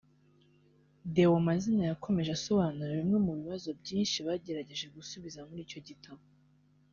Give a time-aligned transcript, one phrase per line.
[1.13, 6.23] Déo Mazina yakomeje asobanura bimwe mu bibazo byinshi bagerageje gusubiza muri icyo gitabo